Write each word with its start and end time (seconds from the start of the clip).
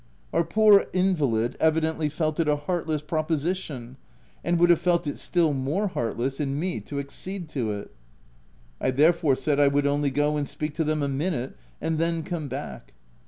Our 0.33 0.43
poor 0.43 0.87
invalid 0.93 1.55
evidently 1.59 2.09
felt 2.09 2.39
it 2.39 2.47
a 2.47 2.55
heartless 2.55 3.03
proposition, 3.03 3.97
240 4.43 4.43
THE 4.43 4.43
TENANT 4.43 4.57
afid 4.57 4.59
would 4.59 4.69
have 4.71 4.81
felt 4.81 5.05
it 5.05 5.19
still 5.19 5.53
more 5.53 5.87
heartless 5.89 6.39
in 6.39 6.59
me 6.59 6.79
to 6.79 6.97
accede 6.97 7.47
to 7.49 7.69
it. 7.73 7.93
I 8.79 8.89
therefore 8.89 9.35
said 9.35 9.59
I 9.59 9.67
would 9.67 9.85
only 9.85 10.09
go 10.09 10.37
and 10.37 10.49
speak 10.49 10.73
to 10.73 10.83
them 10.83 11.03
a 11.03 11.07
minute, 11.07 11.55
and 11.79 11.99
then 11.99 12.23
come 12.23 12.47
back. 12.47 12.93